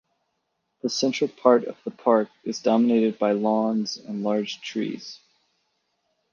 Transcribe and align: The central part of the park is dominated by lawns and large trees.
The 0.81 0.89
central 0.89 1.27
part 1.27 1.65
of 1.65 1.77
the 1.83 1.91
park 1.91 2.29
is 2.43 2.59
dominated 2.59 3.19
by 3.19 3.33
lawns 3.33 3.97
and 3.97 4.23
large 4.23 4.59
trees. 4.61 5.19